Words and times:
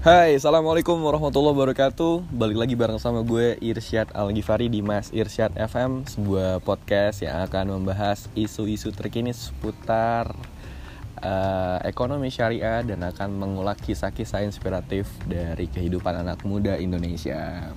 Hai, 0.00 0.40
Assalamualaikum 0.40 0.96
warahmatullahi 0.96 1.52
wabarakatuh. 1.52 2.32
Balik 2.32 2.56
lagi 2.56 2.72
bareng 2.72 2.96
sama 2.96 3.20
gue 3.20 3.60
Irsyad 3.60 4.08
Al-Ghifari 4.16 4.72
di 4.72 4.80
Mas 4.80 5.12
Irsyad 5.12 5.52
FM 5.52 6.08
Sebuah 6.08 6.64
podcast 6.64 7.20
yang 7.20 7.44
akan 7.44 7.76
membahas 7.76 8.24
isu-isu 8.32 8.96
terkini 8.96 9.36
seputar 9.36 10.32
uh, 11.20 11.84
ekonomi 11.84 12.32
syariah 12.32 12.80
Dan 12.80 13.04
akan 13.04 13.28
mengulas 13.44 13.76
kisah-kisah 13.76 14.40
inspiratif 14.40 15.04
dari 15.28 15.68
kehidupan 15.68 16.24
anak 16.24 16.48
muda 16.48 16.80
Indonesia. 16.80 17.68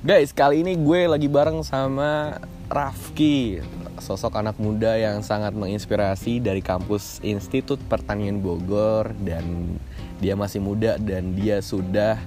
Guys, 0.00 0.32
kali 0.32 0.64
ini 0.64 0.80
gue 0.80 1.12
lagi 1.12 1.28
bareng 1.28 1.60
sama 1.60 2.40
Rafki 2.72 3.60
Sosok 4.00 4.32
anak 4.32 4.56
muda 4.56 4.96
yang 4.96 5.20
sangat 5.20 5.52
menginspirasi 5.52 6.40
dari 6.40 6.64
kampus 6.64 7.20
Institut 7.20 7.76
Pertanian 7.84 8.40
Bogor 8.40 9.12
Dan 9.12 9.76
dia 10.18 10.34
masih 10.34 10.58
muda 10.62 10.98
dan 10.98 11.34
dia 11.34 11.62
sudah 11.62 12.18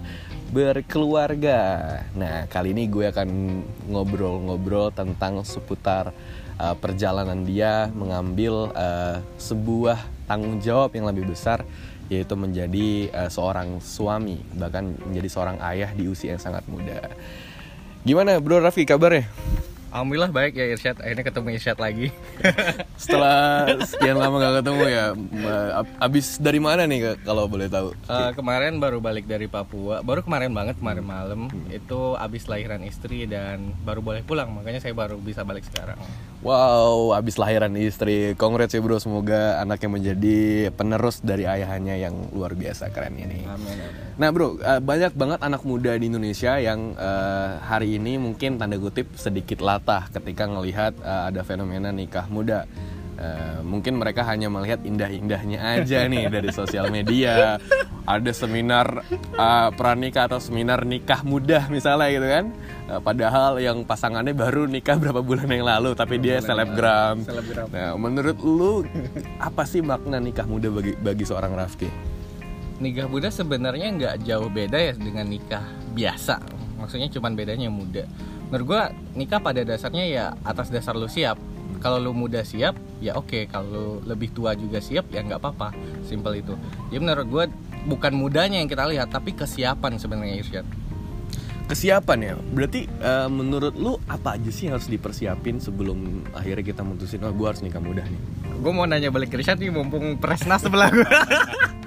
berkeluarga. 0.51 1.59
Nah, 2.11 2.43
kali 2.51 2.75
ini 2.75 2.91
gue 2.91 3.07
akan 3.07 3.29
ngobrol-ngobrol 3.87 4.91
tentang 4.91 5.39
seputar 5.47 6.11
uh, 6.59 6.75
perjalanan 6.75 7.47
dia 7.47 7.87
mengambil 7.95 8.75
uh, 8.75 9.23
sebuah 9.39 9.99
tanggung 10.27 10.59
jawab 10.59 10.91
yang 10.91 11.07
lebih 11.07 11.31
besar 11.31 11.63
yaitu 12.11 12.35
menjadi 12.35 13.07
uh, 13.15 13.29
seorang 13.31 13.79
suami, 13.79 14.43
bahkan 14.59 14.91
menjadi 15.07 15.29
seorang 15.31 15.57
ayah 15.63 15.95
di 15.95 16.11
usia 16.11 16.35
yang 16.35 16.43
sangat 16.43 16.67
muda. 16.67 17.07
Gimana 18.03 18.43
Bro 18.43 18.59
Raffi 18.59 18.83
kabarnya? 18.83 19.31
Alhamdulillah 19.91 20.31
baik 20.31 20.55
ya 20.55 20.71
Irsyad, 20.71 21.03
akhirnya 21.03 21.25
ketemu 21.27 21.47
Irsyad 21.59 21.75
lagi. 21.75 22.07
Setelah 23.01 23.67
sekian 23.83 24.15
lama 24.15 24.39
gak 24.39 24.63
ketemu 24.63 24.83
ya 24.87 25.05
Abis 25.99 26.39
dari 26.39 26.63
mana 26.63 26.87
nih 26.87 27.19
kalau 27.27 27.51
boleh 27.51 27.67
tahu? 27.67 27.91
Uh, 28.07 28.31
kemarin 28.31 28.79
baru 28.79 29.03
balik 29.03 29.27
dari 29.27 29.51
Papua, 29.51 29.99
baru 29.99 30.23
kemarin 30.23 30.55
banget, 30.55 30.79
kemarin 30.79 31.03
malam. 31.03 31.39
Hmm. 31.51 31.67
Itu 31.67 32.15
abis 32.15 32.47
lahiran 32.47 32.87
istri 32.87 33.27
dan 33.27 33.75
baru 33.83 33.99
boleh 33.99 34.23
pulang, 34.23 34.47
makanya 34.55 34.79
saya 34.79 34.95
baru 34.95 35.19
bisa 35.19 35.43
balik 35.43 35.67
sekarang. 35.67 35.99
Wow, 36.39 37.11
abis 37.11 37.35
lahiran 37.35 37.75
istri, 37.75 38.33
congrats 38.39 38.71
ya 38.71 38.79
bro. 38.79 38.95
Semoga 38.95 39.59
anaknya 39.59 39.89
menjadi 39.91 40.39
penerus 40.71 41.19
dari 41.19 41.43
ayahnya 41.43 41.99
yang 41.99 42.31
luar 42.31 42.55
biasa 42.55 42.95
keren 42.95 43.19
ini. 43.19 43.43
Amin, 43.43 43.75
amin. 43.75 44.11
Nah 44.15 44.29
bro, 44.31 44.55
uh, 44.55 44.79
banyak 44.79 45.13
banget 45.19 45.39
anak 45.43 45.67
muda 45.67 45.99
di 45.99 46.07
Indonesia 46.07 46.55
yang 46.57 46.95
uh, 46.95 47.59
hari 47.59 47.99
ini 47.99 48.15
mungkin 48.17 48.55
tanda 48.55 48.79
kutip 48.79 49.19
sedikit 49.19 49.59
latah 49.59 49.80
patah 49.81 50.13
ketika 50.13 50.45
melihat 50.45 50.93
uh, 51.01 51.33
ada 51.33 51.41
fenomena 51.41 51.89
nikah 51.89 52.29
muda. 52.29 52.69
Uh, 53.21 53.61
mungkin 53.61 54.01
mereka 54.01 54.25
hanya 54.25 54.49
melihat 54.49 54.81
indah-indahnya 54.81 55.61
aja 55.61 56.09
nih 56.09 56.29
dari 56.29 56.49
sosial 56.53 56.89
media. 56.89 57.57
Ada 58.05 58.33
seminar 58.33 59.05
uh, 59.37 59.69
pranikah 59.77 60.25
atau 60.25 60.41
seminar 60.41 60.85
nikah 60.85 61.21
muda 61.21 61.65
misalnya 61.69 62.09
gitu 62.13 62.27
kan. 62.29 62.45
Uh, 62.89 63.01
padahal 63.01 63.61
yang 63.61 63.85
pasangannya 63.85 64.33
baru 64.33 64.65
nikah 64.65 64.97
berapa 64.97 65.21
bulan 65.21 65.49
yang 65.49 65.65
lalu 65.65 65.93
tapi 65.93 66.17
dia 66.17 66.41
selebgram. 66.41 67.21
selebgram. 67.25 67.69
Nah, 67.69 67.93
menurut 67.97 68.37
lu 68.41 68.85
apa 69.37 69.65
sih 69.69 69.81
makna 69.81 70.17
nikah 70.17 70.45
muda 70.49 70.73
bagi 70.73 70.93
bagi 70.97 71.25
seorang 71.25 71.53
Rafki? 71.53 71.89
Nikah 72.81 73.05
muda 73.05 73.29
sebenarnya 73.29 73.87
nggak 73.93 74.15
jauh 74.25 74.49
beda 74.49 74.77
ya 74.81 74.93
dengan 74.97 75.29
nikah 75.29 75.61
biasa. 75.93 76.60
Maksudnya 76.81 77.07
cuma 77.13 77.29
bedanya 77.29 77.69
muda. 77.69 78.09
Menurut 78.49 78.65
gue 78.65 78.81
nikah 79.21 79.39
pada 79.39 79.61
dasarnya 79.61 80.05
ya 80.09 80.25
atas 80.41 80.73
dasar 80.73 80.97
lu 80.97 81.05
siap. 81.05 81.37
Kalau 81.79 82.01
lu 82.01 82.11
muda 82.11 82.41
siap 82.43 82.75
ya 82.99 83.15
oke. 83.15 83.29
Okay. 83.29 83.43
kalau 83.47 84.03
lebih 84.03 84.33
tua 84.33 84.57
juga 84.57 84.81
siap 84.81 85.07
ya 85.13 85.21
nggak 85.21 85.39
apa-apa. 85.39 85.71
Simple 86.03 86.41
itu. 86.41 86.57
Jadi 86.89 86.99
menurut 86.99 87.27
gue 87.29 87.43
bukan 87.87 88.13
mudanya 88.17 88.57
yang 88.59 88.67
kita 88.67 88.89
lihat 88.89 89.13
tapi 89.13 89.37
kesiapan 89.37 90.01
sebenarnya 90.01 90.41
Irsyad. 90.41 90.65
Kesiapan 91.69 92.19
ya? 92.19 92.33
Berarti 92.35 92.89
uh, 92.99 93.31
menurut 93.31 93.77
lu 93.79 93.95
apa 94.11 94.35
aja 94.35 94.51
sih 94.51 94.67
yang 94.67 94.75
harus 94.75 94.91
dipersiapin 94.91 95.63
sebelum 95.63 96.27
akhirnya 96.35 96.65
kita 96.65 96.81
mutusin 96.83 97.23
oh 97.23 97.31
gue 97.31 97.47
harus 97.47 97.63
nikah 97.63 97.79
muda 97.79 98.03
nih 98.03 98.41
gue 98.61 98.71
mau 98.71 98.85
nanya 98.85 99.09
balik 99.09 99.33
ke 99.33 99.41
Irsyad 99.41 99.57
nih 99.57 99.73
mumpung 99.73 100.21
presnas 100.21 100.61
sebelah 100.61 100.93
gue 100.93 101.01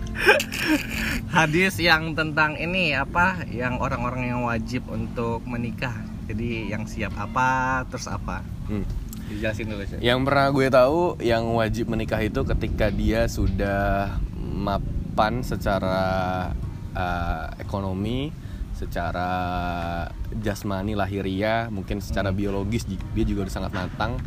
hadis 1.34 1.76
yang 1.82 2.14
tentang 2.14 2.56
ini 2.56 2.94
apa 2.94 3.42
yang 3.50 3.82
orang-orang 3.82 4.30
yang 4.30 4.40
wajib 4.46 4.86
untuk 4.88 5.42
menikah 5.44 5.94
jadi 6.24 6.72
yang 6.72 6.88
siap 6.88 7.12
apa 7.18 7.82
terus 7.90 8.08
apa 8.08 8.40
hmm. 8.70 8.84
dijelasin 9.28 9.66
dulu 9.68 9.84
sih 9.84 9.98
yang 10.00 10.24
pernah 10.24 10.48
gue 10.54 10.66
tahu 10.70 11.20
yang 11.20 11.44
wajib 11.52 11.90
menikah 11.90 12.22
itu 12.22 12.40
ketika 12.46 12.88
dia 12.88 13.26
sudah 13.28 14.16
mapan 14.38 15.44
secara 15.44 16.00
uh, 16.96 17.46
ekonomi 17.60 18.32
secara 18.74 19.30
jasmani 20.42 20.98
lahiriah 20.98 21.70
mungkin 21.70 22.02
secara 22.02 22.34
hmm. 22.34 22.38
biologis 22.38 22.86
dia 22.88 23.24
juga 23.26 23.46
udah 23.46 23.54
sangat 23.54 23.72
matang 23.74 24.18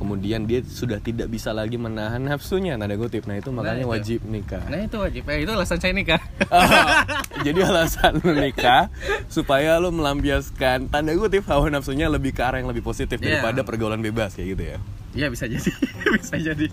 kemudian 0.00 0.48
dia 0.48 0.64
sudah 0.64 0.96
tidak 0.96 1.28
bisa 1.28 1.52
lagi 1.52 1.76
menahan 1.76 2.24
nafsunya 2.24 2.80
nada 2.80 2.96
kutip. 2.96 3.28
Nah 3.28 3.36
itu 3.36 3.52
makanya 3.52 3.84
nah, 3.84 3.92
itu. 3.92 3.92
wajib 3.92 4.20
nikah. 4.24 4.64
Nah 4.64 4.80
itu 4.88 4.96
wajib. 4.96 5.22
Eh, 5.28 5.44
itu 5.44 5.52
alasan 5.52 5.76
saya 5.76 5.92
nikah. 5.92 6.20
Oh, 6.48 6.64
jadi 7.46 7.68
alasan 7.68 8.24
nikah 8.24 8.88
supaya 9.28 9.76
lo 9.76 9.92
melampiaskan 9.92 10.88
tanda 10.88 11.12
kutip 11.12 11.44
hawa 11.44 11.68
nafsunya 11.68 12.08
lebih 12.08 12.32
ke 12.32 12.40
arah 12.40 12.64
yang 12.64 12.72
lebih 12.72 12.80
positif 12.80 13.20
yeah. 13.20 13.44
daripada 13.44 13.60
pergaulan 13.60 14.00
bebas 14.00 14.32
kayak 14.32 14.48
gitu 14.56 14.62
ya? 14.72 14.78
Iya 15.12 15.26
bisa 15.28 15.44
jadi. 15.44 15.70
Bisa 16.16 16.36
jadi. 16.40 16.66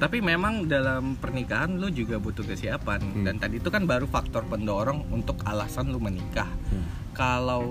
Tapi 0.00 0.24
memang 0.24 0.64
dalam 0.64 1.20
pernikahan 1.20 1.76
lo 1.76 1.92
juga 1.92 2.16
butuh 2.16 2.42
kesiapan. 2.42 2.98
Hmm. 3.04 3.24
dan 3.28 3.36
tadi 3.38 3.60
itu 3.60 3.68
kan 3.68 3.84
baru 3.84 4.08
faktor 4.10 4.48
pendorong 4.50 5.06
untuk 5.14 5.38
alasan 5.46 5.94
lo 5.94 6.02
menikah. 6.02 6.50
Hmm. 6.72 6.84
kalau 7.10 7.66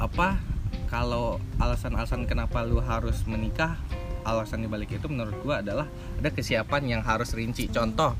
apa 0.00 0.55
kalau 0.96 1.36
alasan-alasan 1.60 2.24
kenapa 2.24 2.64
lu 2.64 2.80
harus 2.80 3.20
menikah 3.28 3.76
alasan 4.24 4.64
dibalik 4.64 4.96
itu 4.96 5.04
menurut 5.12 5.36
gua 5.44 5.60
adalah 5.60 5.84
ada 6.16 6.32
kesiapan 6.32 6.88
yang 6.88 7.02
harus 7.04 7.36
rinci. 7.36 7.68
Contoh 7.68 8.16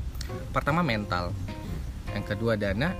pertama 0.53 0.85
mental. 0.85 1.33
Yang 2.13 2.37
kedua 2.37 2.53
dana. 2.53 2.93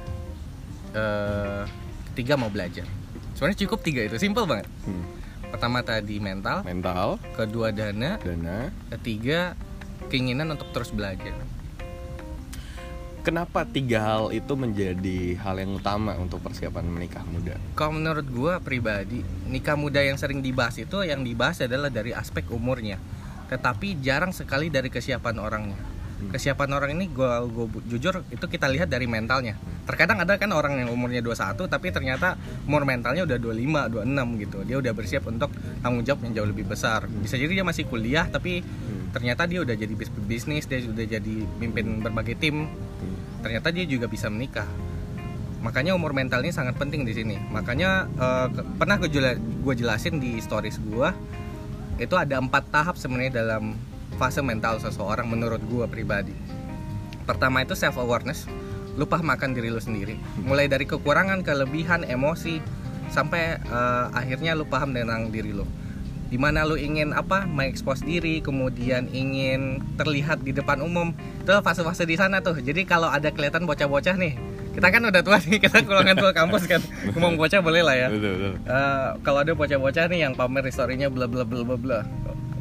Eh, 0.97 1.63
ketiga 2.09 2.41
mau 2.41 2.49
belajar. 2.49 2.89
Sebenarnya 3.37 3.69
cukup 3.69 3.85
tiga 3.85 4.01
itu 4.01 4.17
simple 4.17 4.49
banget. 4.49 4.65
Hmm. 4.89 5.05
pertama 5.47 5.79
tadi 5.79 6.19
mental. 6.19 6.65
Mental. 6.65 7.21
Kedua 7.37 7.71
dana. 7.71 8.17
Dana. 8.17 8.73
Ketiga 8.97 9.53
keinginan 10.09 10.51
untuk 10.51 10.73
terus 10.73 10.89
belajar 10.91 11.37
kenapa 13.27 13.67
tiga 13.67 13.99
hal 13.99 14.31
itu 14.31 14.55
menjadi 14.55 15.35
hal 15.43 15.59
yang 15.59 15.75
utama 15.75 16.15
untuk 16.15 16.39
persiapan 16.39 16.87
menikah 16.87 17.27
muda? 17.27 17.59
Kalau 17.75 17.91
menurut 17.91 18.23
gue 18.23 18.53
pribadi, 18.63 19.19
nikah 19.51 19.75
muda 19.75 19.99
yang 19.99 20.15
sering 20.15 20.39
dibahas 20.39 20.79
itu 20.79 21.03
yang 21.03 21.27
dibahas 21.27 21.59
adalah 21.59 21.91
dari 21.91 22.15
aspek 22.15 22.47
umurnya, 22.55 22.95
tetapi 23.51 23.99
jarang 23.99 24.31
sekali 24.31 24.71
dari 24.71 24.87
kesiapan 24.87 25.43
orangnya. 25.43 25.75
Hmm. 25.75 26.31
Kesiapan 26.31 26.71
orang 26.71 26.95
ini 26.95 27.11
gue 27.11 27.29
jujur 27.91 28.23
itu 28.31 28.45
kita 28.47 28.71
lihat 28.71 28.87
dari 28.87 29.11
mentalnya. 29.11 29.59
Terkadang 29.83 30.23
ada 30.23 30.39
kan 30.39 30.49
orang 30.55 30.79
yang 30.79 30.89
umurnya 30.89 31.19
21 31.19 31.67
tapi 31.67 31.91
ternyata 31.91 32.39
umur 32.63 32.87
mentalnya 32.87 33.27
udah 33.27 33.37
25, 33.43 34.07
26 34.07 34.41
gitu. 34.47 34.57
Dia 34.63 34.77
udah 34.79 34.93
bersiap 34.95 35.23
untuk 35.27 35.51
tanggung 35.83 36.07
jawab 36.07 36.23
yang 36.31 36.33
jauh 36.41 36.49
lebih 36.49 36.63
besar. 36.63 37.11
Bisa 37.11 37.35
jadi 37.35 37.59
dia 37.59 37.65
masih 37.67 37.91
kuliah 37.91 38.23
tapi 38.31 38.63
hmm. 38.63 39.11
ternyata 39.11 39.43
dia 39.51 39.59
udah 39.67 39.75
jadi 39.75 39.93
bisnis, 40.23 40.63
dia 40.63 40.79
sudah 40.79 41.03
jadi 41.03 41.35
mimpin 41.59 41.99
berbagai 41.99 42.39
tim 42.39 42.86
ternyata 43.47 43.71
dia 43.71 43.87
juga 43.87 44.11
bisa 44.11 44.27
menikah. 44.27 44.67
Makanya 45.63 45.95
umur 45.95 46.11
mental 46.11 46.43
ini 46.43 46.51
sangat 46.51 46.75
penting 46.75 47.07
di 47.07 47.15
sini. 47.15 47.39
Makanya 47.47 48.11
uh, 48.19 48.47
pernah 48.75 48.99
gue 48.99 49.07
jela 49.07 49.39
jelasin 49.71 50.19
di 50.19 50.35
stories 50.43 50.83
gue 50.83 51.07
itu 51.97 52.13
ada 52.19 52.43
empat 52.43 52.67
tahap 52.69 52.99
sebenarnya 52.99 53.41
dalam 53.41 53.79
fase 54.19 54.43
mental 54.43 54.83
seseorang 54.83 55.31
menurut 55.31 55.63
gue 55.63 55.87
pribadi. 55.87 56.35
Pertama 57.23 57.63
itu 57.63 57.71
self 57.71 57.95
awareness 57.95 58.51
lupa 58.99 59.23
makan 59.23 59.55
diri 59.55 59.71
lu 59.71 59.79
sendiri. 59.79 60.19
Mulai 60.43 60.67
dari 60.67 60.83
kekurangan 60.83 61.39
kelebihan 61.47 62.03
emosi 62.03 62.59
sampai 63.07 63.63
uh, 63.71 64.11
akhirnya 64.11 64.59
lu 64.59 64.67
paham 64.67 64.91
tentang 64.91 65.31
diri 65.31 65.55
lu 65.55 65.63
di 66.27 66.35
mana 66.35 66.67
lu 66.67 66.75
ingin 66.75 67.15
apa? 67.15 67.47
Mengekspos 67.47 68.03
diri 68.03 68.43
kemudian 68.43 69.07
ingin 69.15 69.79
terlihat 69.95 70.43
di 70.43 70.51
depan 70.51 70.83
umum. 70.83 71.15
Itu 71.43 71.55
fase-fase 71.63 72.03
di 72.03 72.19
sana 72.19 72.43
tuh. 72.43 72.59
Jadi 72.59 72.83
kalau 72.83 73.07
ada 73.07 73.31
kelihatan 73.31 73.63
bocah-bocah 73.63 74.15
nih 74.19 74.35
kita 74.77 74.93
kan 74.93 75.01
udah 75.09 75.21
tua 75.25 75.41
nih 75.41 75.57
kita 75.65 75.81
kulangan 75.87 76.15
tua 76.19 76.31
kampus 76.35 76.69
kan. 76.69 76.81
Ngomong 77.15 77.33
bocah 77.39 77.59
boleh 77.65 77.81
lah 77.81 77.95
ya. 77.97 78.07
Betul, 78.13 78.31
betul. 78.37 78.53
Uh, 78.69 79.09
kalau 79.25 79.39
ada 79.41 79.51
bocah-bocah 79.57 80.05
nih 80.11 80.19
yang 80.27 80.33
pamer 80.37 80.69
historinya 80.69 81.09
bla 81.09 81.25
bla 81.25 81.41
bla 81.41 81.65
bla 81.65 81.77
bla. 81.79 81.99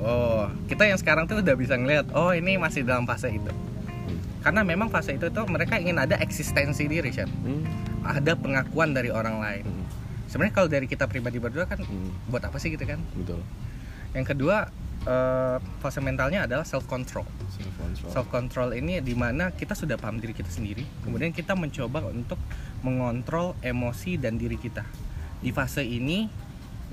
Oh 0.00 0.48
kita 0.70 0.88
yang 0.88 0.96
sekarang 0.96 1.28
tuh 1.28 1.44
udah 1.44 1.56
bisa 1.58 1.76
ngeliat 1.76 2.08
oh 2.16 2.32
ini 2.32 2.56
masih 2.56 2.86
dalam 2.86 3.04
fase 3.04 3.34
itu. 3.34 3.52
Karena 4.40 4.62
memang 4.62 4.88
fase 4.88 5.18
itu 5.18 5.26
tuh 5.28 5.44
mereka 5.50 5.76
ingin 5.76 5.98
ada 5.98 6.16
eksistensi 6.22 6.86
diri 6.86 7.10
hmm. 7.10 7.66
ada 8.06 8.32
pengakuan 8.38 8.94
dari 8.94 9.10
orang 9.10 9.42
lain. 9.42 9.66
Hmm 9.66 10.05
sebenarnya 10.30 10.54
kalau 10.54 10.68
dari 10.70 10.86
kita 10.90 11.06
pribadi 11.06 11.38
berdua 11.38 11.66
kan 11.66 11.82
hmm. 11.82 12.30
buat 12.30 12.42
apa 12.46 12.58
sih 12.58 12.74
gitu 12.74 12.82
kan? 12.84 13.00
Betul. 13.14 13.40
Yang 14.12 14.34
kedua 14.34 14.70
uh, 15.06 15.56
fase 15.80 16.00
mentalnya 16.02 16.44
adalah 16.44 16.66
self 16.66 16.84
control 16.90 17.24
self 17.52 17.74
control 17.78 18.10
self 18.10 18.26
control 18.28 18.68
ini 18.74 18.98
di 19.00 19.14
mana 19.14 19.54
kita 19.54 19.72
sudah 19.72 19.96
paham 19.96 20.18
diri 20.18 20.34
kita 20.34 20.50
sendiri. 20.50 20.84
Kemudian 21.06 21.30
kita 21.30 21.54
mencoba 21.54 22.06
untuk 22.10 22.38
mengontrol 22.82 23.54
emosi 23.62 24.18
dan 24.18 24.36
diri 24.36 24.58
kita. 24.58 24.82
Di 25.40 25.54
fase 25.54 25.86
ini 25.86 26.26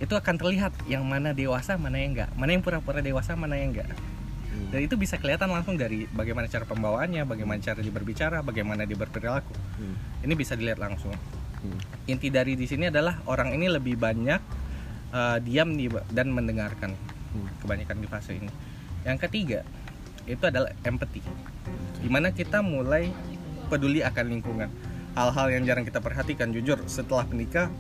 itu 0.02 0.14
akan 0.14 0.36
terlihat 0.36 0.74
yang 0.90 1.06
mana 1.06 1.32
dewasa 1.32 1.78
mana 1.78 2.02
yang 2.02 2.18
enggak. 2.18 2.30
Mana 2.38 2.54
yang 2.54 2.64
pura-pura 2.66 3.02
dewasa 3.02 3.34
mana 3.34 3.58
yang 3.58 3.74
enggak. 3.74 3.92
Hmm. 4.54 4.70
dan 4.70 4.86
itu 4.86 4.94
bisa 5.02 5.18
kelihatan 5.18 5.50
langsung 5.50 5.82
dari 5.82 6.06
bagaimana 6.14 6.46
cara 6.46 6.62
pembawaannya 6.70 7.26
bagaimana 7.26 7.58
cara 7.58 7.82
dia 7.82 7.90
berbicara 7.90 8.46
bagaimana 8.46 8.86
dia 8.86 8.94
berperilaku. 8.94 9.50
Hmm. 9.82 9.98
ini 10.22 10.34
bisa 10.38 10.54
dilihat 10.54 10.78
langsung 10.78 11.10
Hmm. 11.63 11.80
inti 12.12 12.27
dari 12.27 12.60
di 12.60 12.68
sini 12.68 12.92
adalah 12.92 13.24
orang 13.24 13.56
ini 13.56 13.71
lebih 13.71 13.95
banyak 13.95 14.42
uh, 15.15 15.39
diam 15.39 15.80
di- 15.80 15.88
dan 16.12 16.27
mendengarkan 16.30 16.92
Hmm. 17.33 17.50
kebanyakan 17.65 17.98
di 17.98 18.07
fase 18.07 18.38
ini. 18.38 18.51
Yang 19.01 19.18
ketiga 19.25 19.60
itu 20.30 20.44
adalah 20.45 20.69
empathy, 20.86 21.25
di 21.98 22.07
mana 22.07 22.30
kita 22.30 22.62
mulai 22.62 23.10
peduli 23.74 24.06
akan 24.06 24.25
lingkungan. 24.30 24.69
Hal-hal 25.18 25.48
yang 25.50 25.63
jarang 25.65 25.81
kita 25.81 25.98
perhatikan, 25.98 26.54
jujur 26.54 26.77
setelah 26.86 27.25
menikah, 27.25 27.74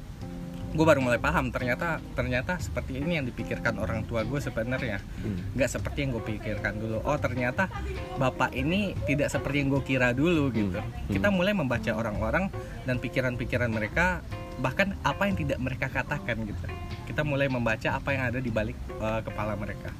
gue 0.73 0.85
baru 0.85 0.99
mulai 1.05 1.21
paham 1.21 1.53
ternyata 1.53 2.01
ternyata 2.17 2.57
seperti 2.57 2.97
ini 2.97 3.21
yang 3.21 3.25
dipikirkan 3.29 3.77
orang 3.77 4.03
tua 4.09 4.25
gue 4.25 4.41
sebenarnya. 4.41 4.97
Hmm. 5.21 5.53
nggak 5.53 5.69
seperti 5.69 5.97
yang 6.03 6.17
gue 6.17 6.23
pikirkan 6.25 6.73
dulu. 6.81 6.97
Oh 7.05 7.17
ternyata 7.21 7.69
bapak 8.17 8.57
ini 8.57 8.97
tidak 9.05 9.29
seperti 9.29 9.61
yang 9.61 9.69
gue 9.69 9.83
kira 9.85 10.11
dulu 10.11 10.49
gitu. 10.49 10.81
Hmm. 10.81 11.13
kita 11.13 11.29
mulai 11.29 11.53
membaca 11.53 11.93
orang-orang 11.93 12.49
dan 12.89 12.97
pikiran-pikiran 12.97 13.69
mereka 13.69 14.25
bahkan 14.61 14.93
apa 15.01 15.29
yang 15.29 15.37
tidak 15.37 15.61
mereka 15.61 15.87
katakan 15.89 16.41
gitu. 16.45 16.65
Kita 17.05 17.21
mulai 17.21 17.45
membaca 17.45 17.93
apa 17.93 18.09
yang 18.13 18.33
ada 18.33 18.39
di 18.41 18.49
balik 18.49 18.77
uh, 18.97 19.21
kepala 19.21 19.53
mereka 19.53 19.93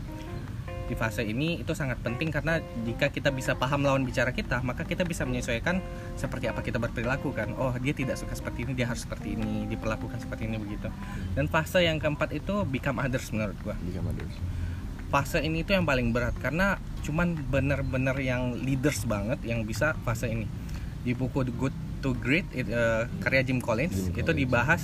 di 0.83 0.95
fase 0.99 1.23
ini 1.23 1.63
itu 1.63 1.71
sangat 1.71 1.95
penting 2.03 2.27
karena 2.27 2.59
jika 2.83 3.07
kita 3.07 3.31
bisa 3.31 3.55
paham 3.55 3.87
lawan 3.87 4.03
bicara 4.03 4.35
kita 4.35 4.59
maka 4.67 4.83
kita 4.83 5.07
bisa 5.07 5.23
menyesuaikan 5.23 5.79
seperti 6.19 6.51
apa 6.51 6.59
kita 6.59 6.75
berperilaku 6.75 7.31
kan 7.31 7.55
oh 7.55 7.71
dia 7.79 7.95
tidak 7.95 8.19
suka 8.19 8.35
seperti 8.35 8.67
ini 8.67 8.75
dia 8.75 8.91
harus 8.91 9.07
seperti 9.07 9.39
ini 9.39 9.63
diperlakukan 9.71 10.19
seperti 10.19 10.51
ini 10.51 10.59
begitu 10.59 10.91
dan 11.39 11.47
fase 11.47 11.87
yang 11.87 12.03
keempat 12.03 12.35
itu 12.35 12.67
become 12.67 12.99
others 12.99 13.31
menurut 13.31 13.55
gua 13.63 13.75
Become 13.79 14.11
others. 14.11 14.35
fase 15.07 15.39
ini 15.39 15.63
tuh 15.63 15.79
yang 15.79 15.87
paling 15.87 16.11
berat 16.11 16.35
karena 16.43 16.75
cuman 17.07 17.39
bener-bener 17.47 18.15
yang 18.19 18.59
leaders 18.59 19.07
banget 19.07 19.39
yang 19.47 19.63
bisa 19.63 19.95
fase 20.03 20.27
ini 20.27 20.45
di 21.03 21.15
buku 21.15 21.47
The 21.47 21.53
Good 21.55 21.75
to 22.03 22.11
Great 22.19 22.47
it, 22.51 22.67
eh, 22.67 23.07
karya 23.23 23.43
Jim 23.47 23.63
Collins 23.63 24.11
Jim 24.11 24.19
itu 24.19 24.23
Collins. 24.25 24.39
dibahas 24.43 24.81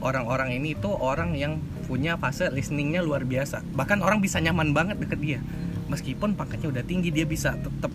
orang-orang 0.00 0.54
ini 0.56 0.78
itu 0.78 0.88
orang 0.88 1.34
yang 1.34 1.58
punya 1.88 2.20
fase 2.20 2.52
listeningnya 2.52 3.00
luar 3.00 3.24
biasa. 3.24 3.64
Bahkan 3.72 4.04
orang 4.04 4.20
bisa 4.20 4.36
nyaman 4.38 4.76
banget 4.76 5.00
deket 5.00 5.18
dia. 5.18 5.40
Meskipun 5.88 6.36
pangkatnya 6.36 6.68
udah 6.68 6.84
tinggi 6.84 7.08
dia 7.08 7.24
bisa 7.24 7.56
tetap 7.56 7.88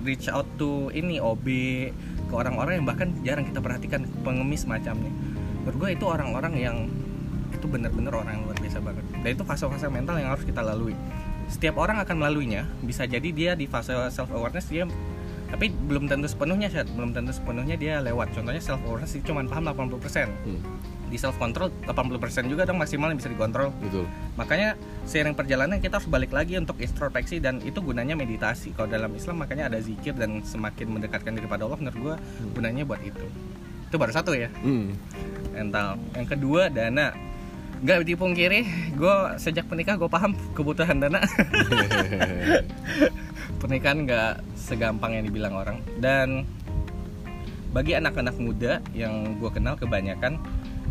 reach 0.00 0.32
out 0.32 0.48
to 0.56 0.88
ini 0.96 1.20
OB 1.20 1.46
ke 2.26 2.32
orang-orang 2.32 2.80
yang 2.80 2.86
bahkan 2.88 3.12
jarang 3.20 3.44
kita 3.44 3.60
perhatikan 3.60 4.08
pengemis 4.24 4.64
macamnya. 4.64 5.12
Menurut 5.62 5.76
gue 5.76 5.90
itu 6.00 6.04
orang-orang 6.08 6.54
yang 6.56 6.76
itu 7.52 7.66
bener-bener 7.68 8.10
orang 8.16 8.40
yang 8.40 8.44
luar 8.48 8.56
biasa 8.56 8.78
banget. 8.80 9.04
Dan 9.20 9.28
itu 9.36 9.44
fase-fase 9.44 9.86
mental 9.92 10.16
yang 10.16 10.32
harus 10.32 10.48
kita 10.48 10.64
lalui. 10.64 10.96
Setiap 11.52 11.76
orang 11.76 12.00
akan 12.00 12.16
melaluinya. 12.16 12.64
Bisa 12.82 13.04
jadi 13.04 13.28
dia 13.30 13.52
di 13.52 13.68
fase 13.68 13.92
self 14.10 14.32
awareness 14.32 14.66
dia 14.72 14.88
tapi 15.56 15.72
belum 15.72 16.04
tentu 16.04 16.28
sepenuhnya 16.28 16.68
Syed. 16.68 16.84
belum 16.92 17.16
tentu 17.16 17.32
sepenuhnya 17.32 17.80
dia 17.80 18.04
lewat. 18.04 18.28
Contohnya 18.36 18.60
self 18.60 18.76
awareness 18.84 19.16
itu 19.16 19.32
cuma 19.32 19.40
paham 19.48 19.64
80% 19.64 20.28
Hmm. 20.44 20.60
di 21.08 21.16
self 21.16 21.40
control 21.40 21.72
80% 21.88 22.44
juga 22.44 22.68
dong 22.68 22.76
maksimal 22.76 23.08
yang 23.08 23.16
bisa 23.16 23.32
dikontrol. 23.32 23.72
Betul. 23.80 24.04
makanya 24.36 24.76
seiring 25.08 25.32
perjalanan 25.32 25.80
kita 25.80 25.96
harus 25.96 26.12
balik 26.12 26.36
lagi 26.36 26.60
untuk 26.60 26.76
introspeksi 26.76 27.40
dan 27.40 27.64
itu 27.64 27.80
gunanya 27.80 28.12
meditasi. 28.12 28.76
Kalau 28.76 28.84
dalam 28.84 29.08
Islam 29.16 29.40
makanya 29.40 29.72
ada 29.72 29.80
zikir 29.80 30.12
dan 30.12 30.44
semakin 30.44 30.92
mendekatkan 30.92 31.32
diri 31.32 31.48
pada 31.48 31.64
Allah 31.64 31.80
menurut 31.80 31.96
gua 31.96 32.14
gunanya 32.52 32.84
buat 32.84 33.00
itu. 33.00 33.24
Itu 33.88 33.96
baru 33.96 34.12
satu 34.12 34.36
ya. 34.36 34.52
Hmm. 34.60 34.92
mental. 35.56 35.96
Yang 36.12 36.36
kedua 36.36 36.68
dana. 36.68 37.16
Nggak 37.76 38.08
dipungkiri 38.08 38.60
gue 38.92 39.16
sejak 39.36 39.68
menikah 39.68 39.96
gue 39.96 40.08
paham 40.08 40.32
kebutuhan 40.56 40.96
dana 40.96 41.20
pernikahan 43.56 44.04
nggak 44.04 44.32
segampang 44.54 45.16
yang 45.16 45.24
dibilang 45.24 45.54
orang 45.54 45.78
dan 45.98 46.44
bagi 47.72 47.92
anak-anak 47.92 48.36
muda 48.36 48.80
yang 48.92 49.36
gue 49.36 49.50
kenal 49.50 49.76
kebanyakan 49.76 50.40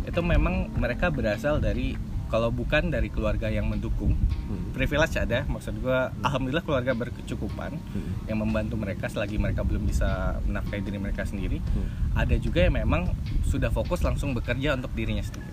itu 0.06 0.20
memang 0.20 0.70
mereka 0.72 1.10
berasal 1.10 1.58
dari 1.58 1.98
kalau 2.26 2.50
bukan 2.50 2.90
dari 2.90 3.06
keluarga 3.06 3.46
yang 3.46 3.66
mendukung 3.66 4.14
Hmm. 4.46 4.70
privilege 4.70 5.14
ada 5.16 5.42
maksud 5.44 5.74
gue 5.76 5.98
alhamdulillah 6.22 6.62
keluarga 6.62 6.94
berkecukupan 6.94 7.74
Hmm. 7.74 8.10
yang 8.26 8.38
membantu 8.38 8.78
mereka 8.78 9.06
selagi 9.06 9.34
mereka 9.36 9.66
belum 9.66 9.82
bisa 9.82 10.38
menafkahi 10.42 10.82
diri 10.82 10.98
mereka 11.00 11.22
sendiri 11.22 11.58
Hmm. 11.58 11.86
ada 12.14 12.34
juga 12.36 12.62
yang 12.62 12.74
memang 12.76 13.10
sudah 13.42 13.70
fokus 13.70 14.02
langsung 14.02 14.30
bekerja 14.30 14.74
untuk 14.74 14.94
dirinya 14.94 15.22
sendiri 15.22 15.50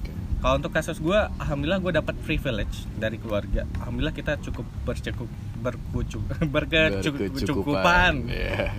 Oke. 0.00 0.12
kalau 0.40 0.56
untuk 0.56 0.72
kasus 0.72 0.96
gue 0.96 1.16
alhamdulillah 1.38 1.80
gue 1.80 1.92
dapat 1.94 2.16
privilege 2.18 2.88
dari 2.94 3.20
keluarga 3.20 3.68
alhamdulillah 3.76 4.16
kita 4.16 4.40
cukup 4.40 4.64
bercukup 4.82 5.28
berkucuk 5.60 6.24
berkecukupan. 6.54 8.26
Iya. 8.26 8.74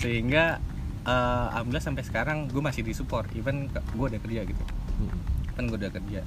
sehingga 0.00 0.60
eh, 1.04 1.46
alhamdulillah 1.56 1.84
sampai 1.84 2.04
sekarang 2.04 2.48
gue 2.48 2.62
masih 2.62 2.84
disupport. 2.84 3.26
Even 3.36 3.72
gue 3.72 4.06
udah 4.06 4.20
kerja 4.20 4.40
gitu. 4.44 4.62
Hmm. 5.00 5.18
kan 5.56 5.64
gue 5.68 5.76
udah 5.80 5.92
kerja. 5.92 6.20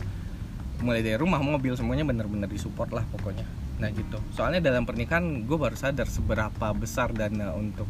Mulai 0.84 1.02
dari 1.06 1.18
rumah 1.18 1.40
mobil 1.40 1.78
semuanya 1.78 2.04
bener-bener 2.04 2.50
disupport 2.50 2.90
lah 3.02 3.06
pokoknya. 3.14 3.46
Nah 3.80 3.90
gitu. 3.94 4.18
Soalnya 4.36 4.60
dalam 4.62 4.84
pernikahan 4.84 5.46
gue 5.46 5.58
baru 5.58 5.78
sadar 5.78 6.10
seberapa 6.10 6.74
besar 6.76 7.14
dana 7.14 7.54
untuk 7.56 7.88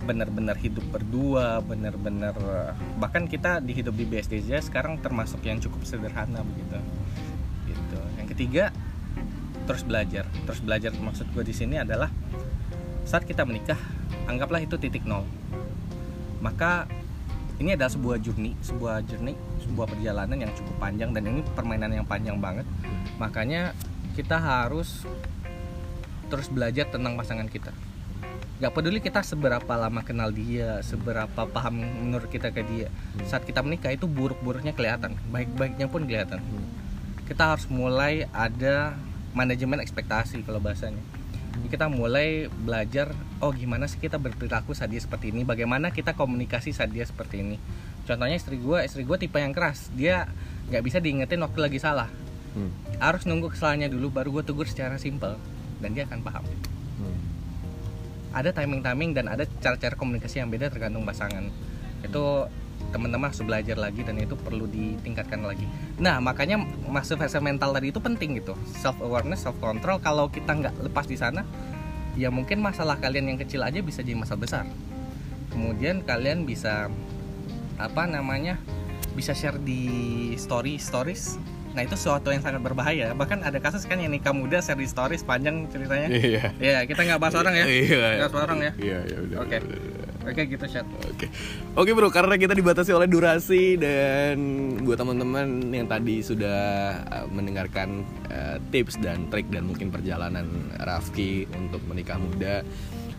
benar-benar 0.00 0.56
hidup 0.56 0.82
berdua 0.88 1.60
benar-benar 1.60 2.32
bahkan 2.96 3.28
kita 3.28 3.60
di 3.60 3.76
hidup 3.76 3.92
di 3.92 4.08
BSDJ 4.08 4.64
sekarang 4.64 4.96
termasuk 4.96 5.44
yang 5.44 5.60
cukup 5.60 5.84
sederhana 5.84 6.40
begitu. 6.40 6.80
Gitu. 7.68 8.00
Yang 8.16 8.28
ketiga 8.36 8.64
terus 9.70 9.86
belajar 9.86 10.26
terus 10.50 10.58
belajar 10.66 10.90
maksud 10.98 11.30
gue 11.30 11.46
di 11.46 11.54
sini 11.54 11.78
adalah 11.78 12.10
saat 13.06 13.22
kita 13.22 13.46
menikah 13.46 13.78
anggaplah 14.26 14.58
itu 14.58 14.74
titik 14.74 15.06
nol 15.06 15.22
maka 16.42 16.90
ini 17.62 17.78
adalah 17.78 17.94
sebuah 17.94 18.18
journey 18.18 18.58
sebuah 18.66 19.06
journey 19.06 19.38
sebuah 19.62 19.86
perjalanan 19.94 20.34
yang 20.34 20.50
cukup 20.58 20.74
panjang 20.82 21.14
dan 21.14 21.22
ini 21.22 21.46
permainan 21.54 21.94
yang 21.94 22.02
panjang 22.02 22.42
banget 22.42 22.66
makanya 23.22 23.70
kita 24.18 24.42
harus 24.42 25.06
terus 26.26 26.50
belajar 26.50 26.90
tentang 26.90 27.14
pasangan 27.14 27.46
kita 27.46 27.70
Gak 28.60 28.76
peduli 28.76 29.00
kita 29.00 29.24
seberapa 29.24 29.72
lama 29.72 30.04
kenal 30.04 30.28
dia, 30.36 30.84
seberapa 30.84 31.48
paham 31.48 31.80
menurut 31.80 32.28
kita 32.28 32.52
ke 32.52 32.60
dia. 32.60 32.92
Saat 33.24 33.48
kita 33.48 33.64
menikah 33.64 33.88
itu 33.88 34.04
buruk-buruknya 34.04 34.76
kelihatan, 34.76 35.16
baik-baiknya 35.32 35.88
pun 35.88 36.04
kelihatan. 36.04 36.44
Hmm. 36.44 36.68
Kita 37.24 37.56
harus 37.56 37.64
mulai 37.72 38.28
ada 38.36 39.00
manajemen 39.36 39.78
ekspektasi 39.82 40.42
kalau 40.42 40.58
bahasanya. 40.58 41.02
Jadi 41.50 41.66
kita 41.66 41.90
mulai 41.90 42.46
belajar, 42.46 43.10
oh 43.42 43.50
gimana 43.50 43.90
sih 43.90 43.98
kita 43.98 44.16
berperilaku 44.16 44.70
saat 44.72 44.94
dia 44.94 45.02
seperti 45.02 45.34
ini, 45.34 45.42
bagaimana 45.42 45.90
kita 45.90 46.14
komunikasi 46.14 46.70
saat 46.70 46.94
dia 46.94 47.02
seperti 47.02 47.42
ini. 47.42 47.56
Contohnya 48.06 48.38
istri 48.38 48.56
gue, 48.56 48.78
istri 48.86 49.02
gue 49.02 49.16
tipe 49.18 49.36
yang 49.36 49.50
keras, 49.50 49.90
dia 49.92 50.30
nggak 50.70 50.82
bisa 50.86 50.98
diingetin 51.02 51.42
waktu 51.42 51.58
lagi 51.58 51.78
salah. 51.82 52.08
Hmm. 52.54 52.70
Harus 53.02 53.26
nunggu 53.26 53.50
kesalahannya 53.50 53.90
dulu, 53.90 54.14
baru 54.14 54.40
gue 54.40 54.44
tegur 54.46 54.66
secara 54.66 54.94
simpel, 54.98 55.38
dan 55.82 55.90
dia 55.94 56.06
akan 56.06 56.20
paham. 56.22 56.44
Hmm. 57.00 57.16
ada 58.30 58.54
timing-timing 58.54 59.10
dan 59.16 59.26
ada 59.26 59.42
cara-cara 59.58 59.96
komunikasi 59.98 60.38
yang 60.38 60.52
beda 60.52 60.70
tergantung 60.70 61.02
pasangan 61.02 61.50
itu 62.04 62.24
teman-teman 62.90 63.30
harus 63.30 63.38
belajar 63.40 63.76
lagi 63.76 64.02
dan 64.02 64.18
itu 64.18 64.34
perlu 64.34 64.64
ditingkatkan 64.66 65.44
lagi 65.44 65.68
nah 65.96 66.18
makanya 66.18 66.58
masuk 66.88 67.20
fase 67.20 67.38
mental 67.38 67.70
tadi 67.70 67.92
itu 67.92 68.00
penting 68.00 68.40
gitu 68.40 68.56
self 68.74 68.98
awareness 68.98 69.44
self 69.44 69.54
control 69.60 70.00
kalau 70.00 70.26
kita 70.26 70.50
nggak 70.50 70.74
lepas 70.82 71.04
di 71.04 71.14
sana 71.14 71.46
ya 72.18 72.28
mungkin 72.28 72.58
masalah 72.58 72.98
kalian 72.98 73.30
yang 73.30 73.38
kecil 73.38 73.62
aja 73.62 73.78
bisa 73.78 74.02
jadi 74.02 74.18
masalah 74.18 74.40
besar 74.42 74.64
kemudian 75.50 76.02
kalian 76.02 76.42
bisa 76.42 76.90
apa 77.78 78.04
namanya 78.04 78.58
bisa 79.14 79.34
share 79.34 79.58
di 79.58 79.82
story 80.34 80.76
stories 80.76 81.38
nah 81.70 81.86
itu 81.86 81.94
sesuatu 81.94 82.34
yang 82.34 82.42
sangat 82.42 82.58
berbahaya 82.60 83.14
bahkan 83.14 83.46
ada 83.46 83.62
kasus 83.62 83.86
kan 83.86 83.94
yang 83.94 84.10
nikah 84.10 84.34
muda 84.34 84.58
share 84.58 84.74
di 84.74 84.90
stories 84.90 85.22
panjang 85.22 85.70
ceritanya 85.70 86.10
Iya. 86.10 86.44
ya 86.58 86.78
kita 86.82 87.06
nggak 87.06 87.20
bahas 87.22 87.38
orang 87.38 87.54
ya 87.54 87.64
Iya. 87.64 88.06
Nggak 88.18 88.30
bahas 88.30 88.42
orang 88.42 88.58
ya 88.58 88.72
Iya, 88.74 88.98
ya 89.06 89.16
udah. 89.22 89.36
Oke. 89.38 89.56
udah, 89.62 89.78
udah. 89.78 90.09
Oke 90.20 90.44
gitu 90.44 90.64
chat. 90.68 90.84
Oke, 91.08 91.32
oke 91.72 91.90
bro, 91.96 92.12
karena 92.12 92.36
kita 92.36 92.52
dibatasi 92.52 92.92
oleh 92.92 93.08
durasi 93.08 93.80
dan 93.80 94.36
buat 94.84 95.00
teman-teman 95.00 95.64
yang 95.72 95.88
tadi 95.88 96.20
sudah 96.20 96.60
uh, 97.08 97.26
mendengarkan 97.32 98.04
uh, 98.28 98.60
tips 98.68 99.00
dan 99.00 99.32
trik 99.32 99.48
dan 99.48 99.64
mungkin 99.64 99.88
perjalanan 99.88 100.44
Rafki 100.76 101.48
untuk 101.56 101.80
menikah 101.88 102.20
muda, 102.20 102.60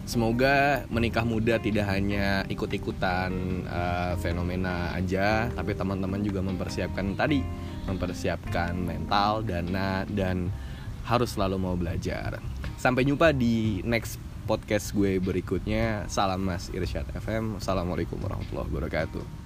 semoga 0.05 0.85
menikah 0.93 1.25
muda 1.25 1.57
tidak 1.57 1.89
hanya 1.89 2.45
ikut-ikutan 2.53 3.33
uh, 3.65 4.13
fenomena 4.21 4.93
aja, 4.93 5.49
tapi 5.57 5.73
teman-teman 5.73 6.21
juga 6.21 6.45
mempersiapkan 6.45 7.17
tadi, 7.17 7.41
mempersiapkan 7.89 8.77
mental, 8.77 9.41
dana 9.41 10.05
dan 10.05 10.53
harus 11.01 11.33
selalu 11.33 11.57
mau 11.57 11.73
belajar. 11.73 12.37
Sampai 12.77 13.09
jumpa 13.09 13.33
di 13.33 13.81
next 13.81 14.21
podcast 14.45 14.93
gue 14.93 15.17
berikutnya. 15.17 16.05
Salam 16.11 16.45
Mas 16.45 16.69
Irsyad 16.73 17.07
FM. 17.15 17.57
Assalamualaikum 17.57 18.17
warahmatullahi 18.21 18.69
wabarakatuh. 18.69 19.40